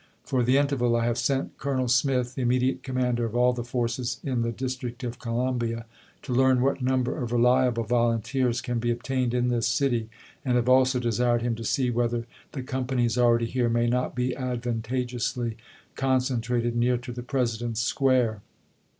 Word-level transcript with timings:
For 0.23 0.41
the 0.41 0.57
interval 0.57 0.95
I 0.95 1.05
have 1.05 1.19
sent 1.19 1.59
Colonel 1.59 1.87
Smith 1.87 2.33
(the 2.33 2.41
immediate 2.41 2.81
commander 2.81 3.23
of 3.23 3.35
all 3.35 3.53
the 3.53 3.63
forces 3.63 4.19
in 4.23 4.41
the 4.41 4.51
Dis 4.51 4.75
trict 4.75 5.03
of 5.03 5.19
Columbia) 5.19 5.85
to 6.23 6.33
learn 6.33 6.61
what 6.63 6.81
number 6.81 7.21
of 7.21 7.31
reliable 7.31 7.83
vol 7.83 8.11
unteers 8.17 8.63
can 8.63 8.79
be 8.79 8.89
obtained 8.89 9.35
in 9.35 9.49
this 9.49 9.67
city, 9.67 10.09
and 10.43 10.55
have 10.55 10.67
also 10.67 10.99
desired 10.99 11.43
him 11.43 11.53
to 11.53 11.63
see 11.63 11.91
whether 11.91 12.25
the 12.53 12.63
companies 12.63 13.15
already 13.15 13.45
here 13.45 13.69
may 13.69 13.85
not 13.87 14.15
be 14.15 14.33
advantageously 14.35 15.55
concentrated 15.95 16.75
near 16.75 16.97
to 16.97 17.11
the 17.11 17.21
President's 17.21 17.81
square. 17.81 18.41